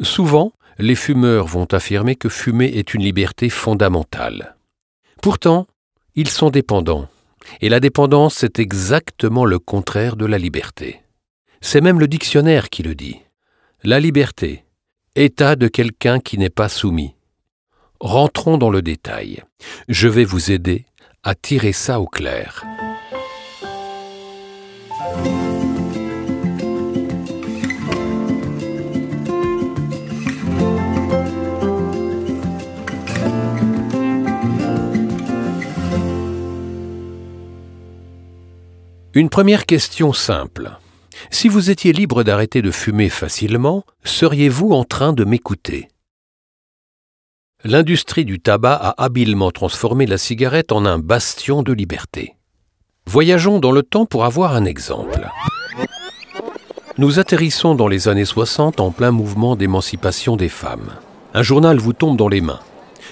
[0.00, 4.56] Souvent, les fumeurs vont affirmer que fumer est une liberté fondamentale.
[5.22, 5.66] Pourtant,
[6.14, 7.08] ils sont dépendants,
[7.60, 11.00] et la dépendance est exactement le contraire de la liberté.
[11.60, 13.20] C'est même le dictionnaire qui le dit.
[13.82, 14.64] La liberté,
[15.14, 17.14] état de quelqu'un qui n'est pas soumis.
[18.00, 19.42] Rentrons dans le détail.
[19.88, 20.84] Je vais vous aider
[21.22, 22.64] à tirer ça au clair.
[39.16, 40.72] Une première question simple.
[41.30, 45.88] Si vous étiez libre d'arrêter de fumer facilement, seriez-vous en train de m'écouter?
[47.62, 52.34] L'industrie du tabac a habilement transformé la cigarette en un bastion de liberté.
[53.06, 55.30] Voyageons dans le temps pour avoir un exemple.
[56.98, 60.90] Nous atterrissons dans les années 60 en plein mouvement d'émancipation des femmes.
[61.34, 62.60] Un journal vous tombe dans les mains.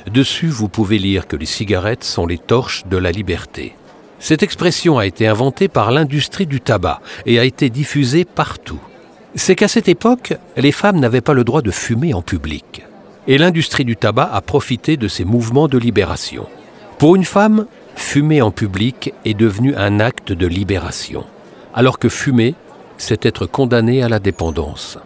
[0.09, 3.77] Dessus, vous pouvez lire que les cigarettes sont les torches de la liberté.
[4.23, 8.79] Cette expression a été inventée par l'industrie du tabac et a été diffusée partout.
[9.35, 12.85] C'est qu'à cette époque, les femmes n'avaient pas le droit de fumer en public.
[13.27, 16.47] Et l'industrie du tabac a profité de ces mouvements de libération.
[16.99, 21.25] Pour une femme, fumer en public est devenu un acte de libération,
[21.75, 22.55] alors que fumer,
[22.99, 24.99] c'est être condamné à la dépendance.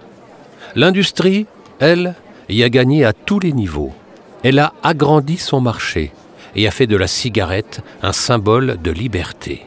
[0.74, 1.46] L'industrie,
[1.78, 2.16] elle,
[2.50, 3.94] y a gagné à tous les niveaux.
[4.42, 6.12] Elle a agrandi son marché,
[6.56, 9.66] et a fait de la cigarette un symbole de liberté.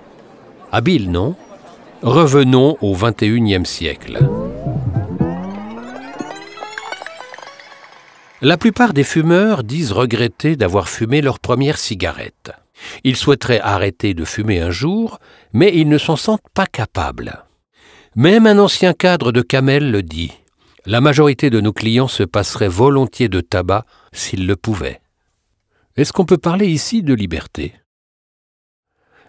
[0.71, 1.35] Habile, non?
[2.01, 4.19] Revenons au XXIe siècle.
[8.41, 12.51] La plupart des fumeurs disent regretter d'avoir fumé leur première cigarette.
[13.03, 15.19] Ils souhaiteraient arrêter de fumer un jour,
[15.53, 17.43] mais ils ne s'en sentent pas capables.
[18.15, 20.31] Même un ancien cadre de Camel le dit.
[20.85, 25.01] La majorité de nos clients se passeraient volontiers de tabac s'ils le pouvaient.
[25.99, 27.73] Est-ce qu'on peut parler ici de liberté?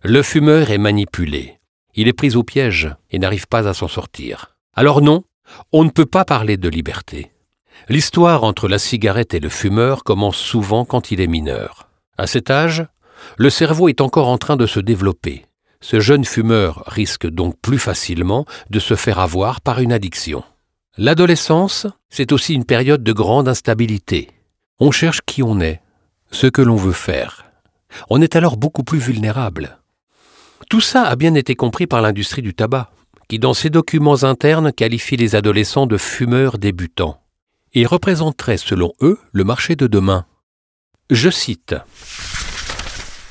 [0.04, 1.58] Le fumeur est manipulé.
[1.96, 4.55] Il est pris au piège et n'arrive pas à s'en sortir.
[4.74, 5.24] Alors non,
[5.72, 7.33] on ne peut pas parler de liberté.
[7.89, 11.89] L'histoire entre la cigarette et le fumeur commence souvent quand il est mineur.
[12.17, 12.86] À cet âge,
[13.36, 15.46] le cerveau est encore en train de se développer.
[15.80, 20.45] Ce jeune fumeur risque donc plus facilement de se faire avoir par une addiction.
[20.98, 24.30] L'adolescence, c'est aussi une période de grande instabilité.
[24.78, 25.80] On cherche qui on est,
[26.30, 27.45] ce que l'on veut faire.
[28.08, 29.79] On est alors beaucoup plus vulnérable.
[30.68, 32.91] Tout ça a bien été compris par l'industrie du tabac,
[33.29, 37.20] qui dans ses documents internes qualifie les adolescents de fumeurs débutants.
[37.73, 40.27] Ils représenteraient, selon eux, le marché de demain.
[41.11, 41.74] Je cite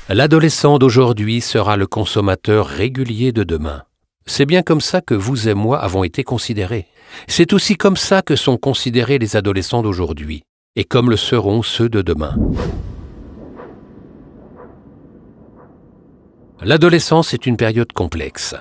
[0.08, 3.84] L'adolescent d'aujourd'hui sera le consommateur régulier de demain.
[4.26, 6.86] C'est bien comme ça que vous et moi avons été considérés.
[7.28, 10.42] C'est aussi comme ça que sont considérés les adolescents d'aujourd'hui,
[10.76, 12.36] et comme le seront ceux de demain.
[16.62, 18.54] L'adolescence est une période complexe.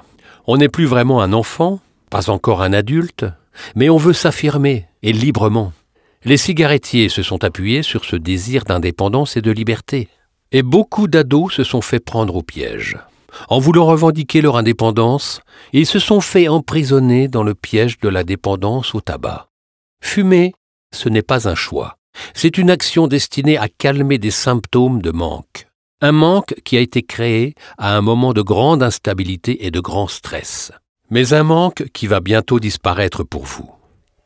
[0.48, 3.26] On n'est plus vraiment un enfant, pas encore un adulte,
[3.76, 5.74] mais on veut s'affirmer, et librement.
[6.24, 10.08] Les cigarettiers se sont appuyés sur ce désir d'indépendance et de liberté.
[10.52, 12.98] Et beaucoup d'ados se sont fait prendre au piège.
[13.48, 18.24] En voulant revendiquer leur indépendance, ils se sont fait emprisonner dans le piège de la
[18.24, 19.50] dépendance au tabac.
[20.02, 20.54] Fumer,
[20.94, 21.99] ce n'est pas un choix.
[22.34, 25.68] C'est une action destinée à calmer des symptômes de manque.
[26.02, 30.08] Un manque qui a été créé à un moment de grande instabilité et de grand
[30.08, 30.72] stress.
[31.10, 33.70] Mais un manque qui va bientôt disparaître pour vous.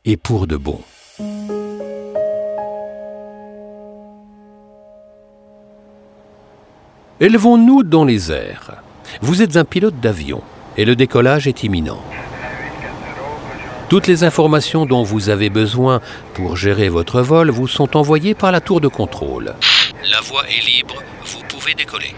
[0.04, 0.80] Et pour de bon.
[7.20, 8.82] Élevons-nous dans les airs.
[9.22, 10.42] Vous êtes un pilote d'avion
[10.76, 12.02] et le décollage est imminent.
[13.88, 16.00] Toutes les informations dont vous avez besoin
[16.32, 19.54] pour gérer votre vol vous sont envoyées par la tour de contrôle.
[20.10, 22.14] La voie est libre, vous pouvez décoller.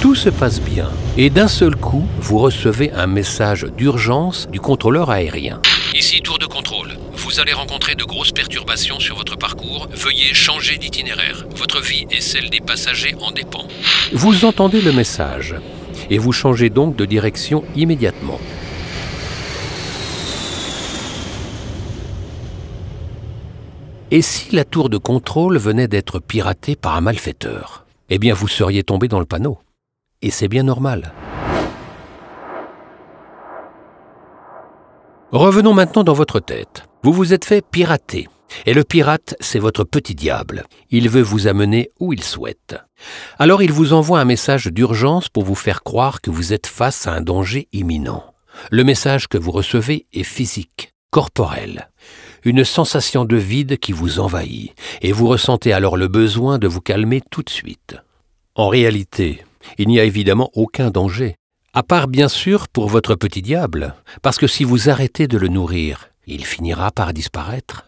[0.00, 5.10] Tout se passe bien et d'un seul coup, vous recevez un message d'urgence du contrôleur
[5.10, 5.60] aérien.
[5.94, 6.96] Ici tour de contrôle.
[7.14, 9.88] Vous allez rencontrer de grosses perturbations sur votre parcours.
[9.92, 11.44] Veuillez changer d'itinéraire.
[11.56, 13.66] Votre vie et celle des passagers en dépend.
[14.12, 15.56] Vous entendez le message
[16.10, 18.38] et vous changez donc de direction immédiatement.
[24.10, 28.48] Et si la tour de contrôle venait d'être piratée par un malfaiteur Eh bien, vous
[28.48, 29.58] seriez tombé dans le panneau.
[30.20, 31.12] Et c'est bien normal.
[35.30, 36.88] Revenons maintenant dans votre tête.
[37.04, 38.28] Vous vous êtes fait pirater.
[38.66, 40.64] Et le pirate, c'est votre petit diable.
[40.90, 42.76] Il veut vous amener où il souhaite.
[43.38, 47.06] Alors il vous envoie un message d'urgence pour vous faire croire que vous êtes face
[47.06, 48.24] à un danger imminent.
[48.70, 51.88] le message que vous recevez est physique, corporel,
[52.44, 56.80] une sensation de vide qui vous envahit, et vous ressentez alors le besoin de vous
[56.80, 57.96] calmer tout de suite.
[58.54, 59.44] En réalité,
[59.78, 61.36] il n'y a évidemment aucun danger,
[61.72, 65.48] à part bien sûr pour votre petit diable, parce que si vous arrêtez de le
[65.48, 67.86] nourrir, il finira par disparaître.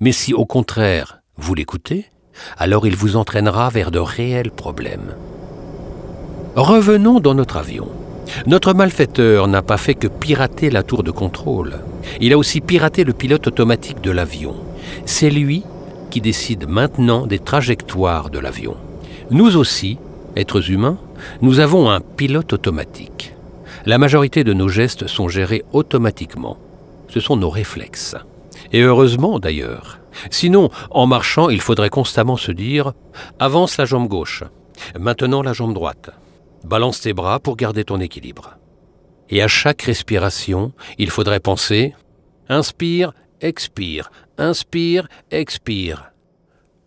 [0.00, 2.06] Mais si au contraire vous l'écoutez,
[2.58, 5.14] alors il vous entraînera vers de réels problèmes.
[6.56, 7.88] Revenons dans notre avion.
[8.46, 11.78] Notre malfaiteur n'a pas fait que pirater la tour de contrôle.
[12.20, 14.54] Il a aussi piraté le pilote automatique de l'avion.
[15.04, 15.62] C'est lui
[16.10, 18.76] qui décide maintenant des trajectoires de l'avion.
[19.30, 19.98] Nous aussi,
[20.36, 20.98] êtres humains,
[21.40, 23.34] nous avons un pilote automatique.
[23.86, 26.58] La majorité de nos gestes sont gérés automatiquement.
[27.08, 28.16] Ce sont nos réflexes.
[28.72, 29.99] Et heureusement d'ailleurs.
[30.30, 32.88] Sinon, en marchant, il faudrait constamment se dire⁇
[33.38, 34.44] Avance la jambe gauche,
[34.98, 36.10] maintenant la jambe droite,
[36.64, 38.56] balance tes bras pour garder ton équilibre.
[39.28, 41.94] Et à chaque respiration, il faudrait penser⁇
[42.52, 46.12] Inspire, expire, inspire, expire.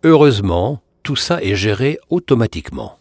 [0.02, 2.98] Heureusement, tout ça est géré automatiquement.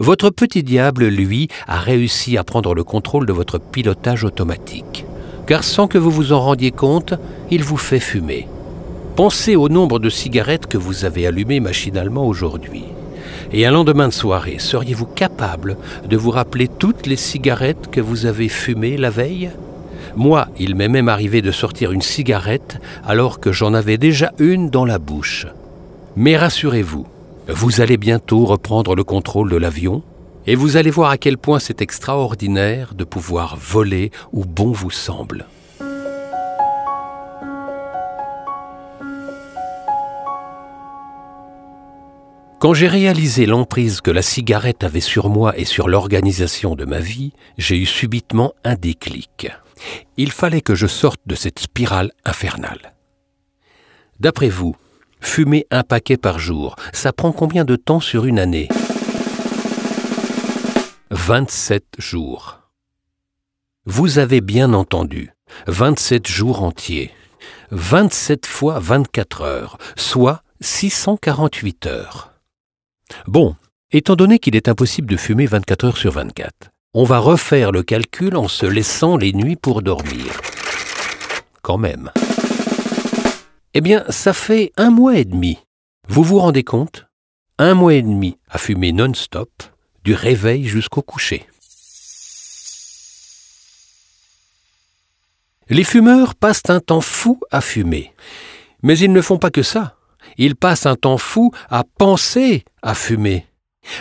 [0.00, 5.04] Votre petit diable, lui, a réussi à prendre le contrôle de votre pilotage automatique.
[5.46, 7.14] Car sans que vous vous en rendiez compte,
[7.50, 8.48] il vous fait fumer.
[9.18, 12.84] Pensez au nombre de cigarettes que vous avez allumées machinalement aujourd'hui.
[13.52, 15.76] Et un lendemain de soirée, seriez-vous capable
[16.08, 19.50] de vous rappeler toutes les cigarettes que vous avez fumées la veille?
[20.14, 24.70] Moi, il m'est même arrivé de sortir une cigarette alors que j'en avais déjà une
[24.70, 25.48] dans la bouche.
[26.14, 27.04] Mais rassurez-vous,
[27.48, 30.04] vous allez bientôt reprendre le contrôle de l'avion
[30.46, 34.92] et vous allez voir à quel point c'est extraordinaire de pouvoir voler où bon vous
[34.92, 35.48] semble.
[42.60, 46.98] Quand j'ai réalisé l'emprise que la cigarette avait sur moi et sur l'organisation de ma
[46.98, 49.48] vie, j'ai eu subitement un déclic.
[50.16, 52.94] Il fallait que je sorte de cette spirale infernale.
[54.18, 54.74] D'après vous,
[55.20, 58.68] Fumer un paquet par jour, ça prend combien de temps sur une année?
[61.10, 62.60] 27 jours.
[63.84, 65.32] Vous avez bien entendu,
[65.66, 67.10] 27 jours entiers.
[67.70, 72.37] 27 fois 24 heures, soit 648 heures.
[73.26, 73.56] Bon,
[73.90, 77.82] étant donné qu'il est impossible de fumer 24 heures sur 24, on va refaire le
[77.82, 80.40] calcul en se laissant les nuits pour dormir.
[81.62, 82.10] Quand même.
[83.74, 85.58] Eh bien, ça fait un mois et demi.
[86.08, 87.06] Vous vous rendez compte?
[87.58, 89.50] Un mois et demi à fumer non-stop,
[90.04, 91.44] du réveil jusqu'au coucher.
[95.68, 98.14] Les fumeurs passent un temps fou à fumer.
[98.82, 99.97] Mais ils ne font pas que ça.
[100.36, 103.46] Ils passent un temps fou à penser à fumer.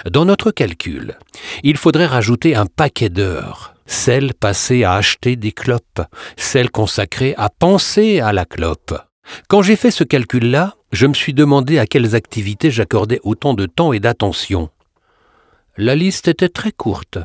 [0.09, 1.17] Dans notre calcul,
[1.63, 6.01] il faudrait rajouter un paquet d'heures, celles passées à acheter des clopes,
[6.35, 8.93] celles consacrées à penser à la clope,
[9.47, 13.65] quand j'ai fait ce calcul-là, je me suis demandé à quelles activités j'accordais autant de
[13.65, 14.69] temps et d'attention.
[15.77, 17.19] La liste était très courte.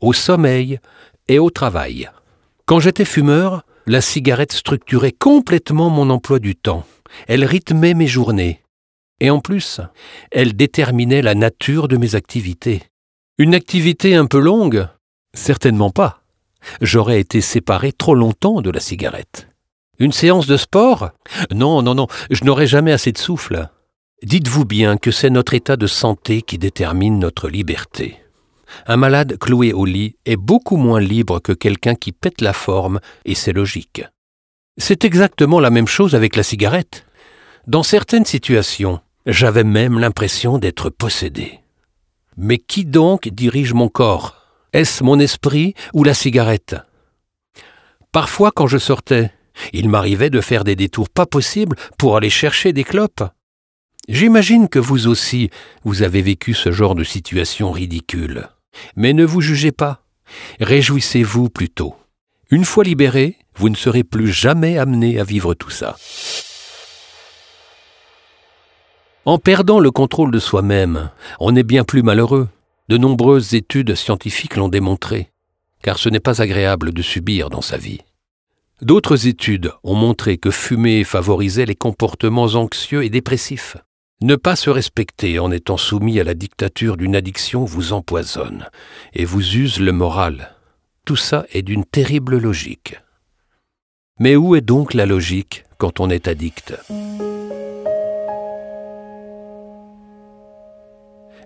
[0.00, 0.78] Au sommeil
[1.28, 2.10] et au travail.
[2.66, 6.84] Quand j'étais fumeur, la cigarette structurait complètement mon emploi du temps.
[7.28, 8.62] Elle rythmait mes journées.
[9.20, 9.80] Et en plus,
[10.30, 12.82] elle déterminait la nature de mes activités.
[13.38, 14.88] Une activité un peu longue?
[15.34, 16.22] Certainement pas.
[16.80, 19.48] J'aurais été séparé trop longtemps de la cigarette.
[19.98, 21.10] Une séance de sport?
[21.52, 23.68] Non, non, non, je n'aurai jamais assez de souffle.
[24.22, 28.21] Dites-vous bien que c'est notre état de santé qui détermine notre liberté.
[28.86, 33.00] Un malade cloué au lit est beaucoup moins libre que quelqu'un qui pète la forme,
[33.24, 34.04] et c'est logique.
[34.78, 37.06] C'est exactement la même chose avec la cigarette.
[37.66, 41.60] Dans certaines situations, j'avais même l'impression d'être possédé.
[42.36, 44.36] Mais qui donc dirige mon corps?
[44.72, 46.76] Est-ce mon esprit ou la cigarette?
[48.10, 49.30] Parfois, quand je sortais,
[49.72, 53.22] il m'arrivait de faire des détours pas possibles pour aller chercher des clopes.
[54.08, 55.50] J'imagine que vous aussi,
[55.84, 58.48] vous avez vécu ce genre de situation ridicule.
[58.96, 60.02] Mais ne vous jugez pas.
[60.60, 61.94] Réjouissez-vous plutôt.
[62.50, 65.96] Une fois libéré, vous ne serez plus jamais amené à vivre tout ça.
[69.24, 72.48] En perdant le contrôle de soi-même, on est bien plus malheureux.
[72.88, 75.30] De nombreuses études scientifiques l'ont démontré,
[75.82, 78.00] car ce n'est pas agréable de subir dans sa vie.
[78.80, 83.76] D'autres études ont montré que fumer favorisait les comportements anxieux et dépressifs.
[84.22, 88.68] Ne pas se respecter en étant soumis à la dictature d'une addiction vous empoisonne
[89.14, 90.54] et vous use le moral.
[91.04, 93.00] Tout ça est d'une terrible logique.
[94.20, 96.72] Mais où est donc la logique quand on est addict?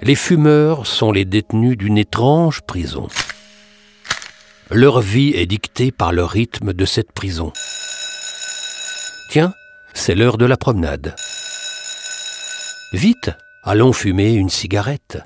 [0.03, 3.09] Les fumeurs sont les détenus d'une étrange prison.
[4.71, 7.55] Leur vie est dictée par le rythme de cette prison.
[9.31, 9.55] Tiens,
[9.95, 11.17] c'est l'heure de la promenade.
[12.93, 13.33] Vite,
[13.65, 15.19] allons fumer une cigarette.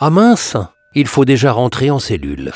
[0.00, 0.56] Ah mince,
[0.94, 2.52] il faut déjà rentrer en cellule.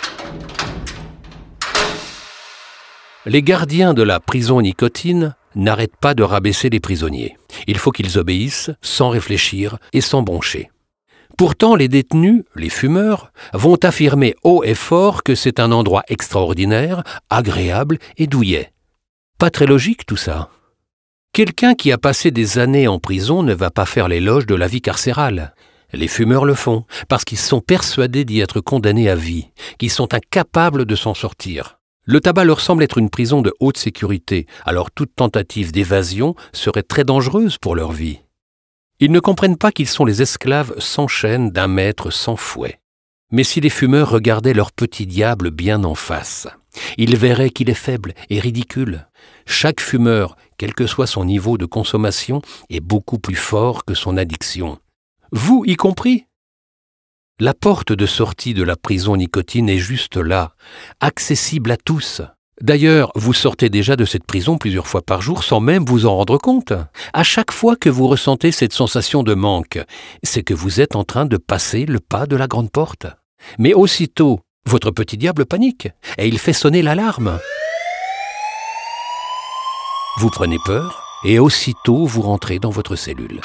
[3.27, 7.37] Les gardiens de la prison nicotine n'arrêtent pas de rabaisser les prisonniers.
[7.67, 10.71] Il faut qu'ils obéissent sans réfléchir et sans broncher.
[11.37, 17.03] Pourtant, les détenus, les fumeurs, vont affirmer haut et fort que c'est un endroit extraordinaire,
[17.29, 18.73] agréable et douillet.
[19.39, 20.49] Pas très logique tout ça.
[21.37, 24.67] Quelqu'un qui a passé des années en prison ne va pas faire l'éloge de la
[24.67, 25.55] vie carcérale.
[25.93, 30.15] Les fumeurs le font, parce qu'ils sont persuadés d'y être condamnés à vie, qu'ils sont
[30.15, 31.79] incapables de s'en sortir.
[32.07, 36.83] Le tabac leur semble être une prison de haute sécurité, alors toute tentative d'évasion serait
[36.83, 38.21] très dangereuse pour leur vie.
[38.99, 42.81] Ils ne comprennent pas qu'ils sont les esclaves sans chaîne d'un maître sans fouet.
[43.31, 46.49] Mais si les fumeurs regardaient leur petit diable bien en face,
[46.97, 49.07] ils verraient qu'il est faible et ridicule.
[49.47, 54.17] Chaque fumeur, quel que soit son niveau de consommation, est beaucoup plus fort que son
[54.17, 54.79] addiction.
[55.33, 56.27] Vous y compris?
[57.39, 60.55] La porte de sortie de la prison nicotine est juste là,
[61.01, 62.23] accessible à tous.
[62.63, 66.17] D'ailleurs, vous sortez déjà de cette prison plusieurs fois par jour sans même vous en
[66.17, 66.73] rendre compte.
[67.13, 69.79] À chaque fois que vous ressentez cette sensation de manque,
[70.23, 73.07] c'est que vous êtes en train de passer le pas de la grande porte.
[73.59, 77.39] Mais aussitôt, votre petit diable panique et il fait sonner l'alarme.
[80.19, 83.43] Vous prenez peur et aussitôt vous rentrez dans votre cellule.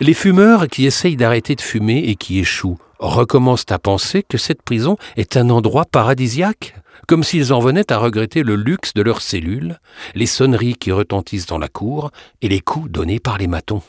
[0.00, 4.60] Les fumeurs qui essayent d'arrêter de fumer et qui échouent recommencent à penser que cette
[4.60, 6.74] prison est un endroit paradisiaque,
[7.08, 9.78] comme s'ils en venaient à regretter le luxe de leurs cellules,
[10.14, 12.10] les sonneries qui retentissent dans la cour
[12.42, 13.82] et les coups donnés par les matons.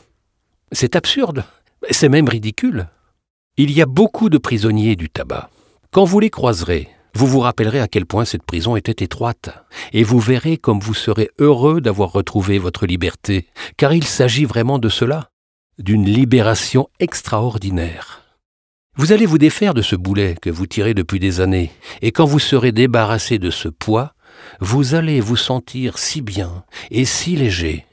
[0.72, 1.44] C'est absurde,
[1.90, 2.88] c'est même ridicule.
[3.58, 5.50] Il y a beaucoup de prisonniers du tabac.
[5.92, 9.48] Quand vous les croiserez, vous vous rappellerez à quel point cette prison était étroite,
[9.94, 13.46] et vous verrez comme vous serez heureux d'avoir retrouvé votre liberté,
[13.78, 15.30] car il s'agit vraiment de cela,
[15.78, 18.22] d'une libération extraordinaire.
[18.96, 22.26] Vous allez vous défaire de ce boulet que vous tirez depuis des années, et quand
[22.26, 24.12] vous serez débarrassé de ce poids,
[24.60, 27.86] vous allez vous sentir si bien et si léger.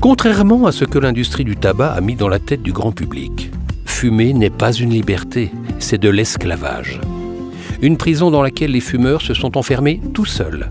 [0.00, 3.50] Contrairement à ce que l'industrie du tabac a mis dans la tête du grand public,
[3.84, 6.98] fumer n'est pas une liberté, c'est de l'esclavage.
[7.82, 10.70] Une prison dans laquelle les fumeurs se sont enfermés tout seuls.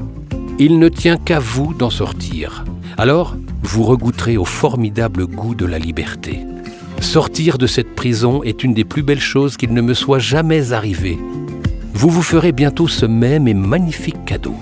[0.57, 2.65] Il ne tient qu'à vous d'en sortir.
[2.98, 6.39] Alors, vous regoutterez au formidable goût de la liberté.
[7.00, 10.74] Sortir de cette prison est une des plus belles choses qu'il ne me soit jamais
[10.74, 11.19] arrivé.
[11.93, 14.55] Vous vous ferez bientôt ce même et magnifique cadeau.